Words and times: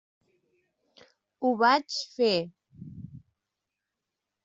Ho 1.45 1.53
vaig 1.61 1.99
fer. 2.17 2.33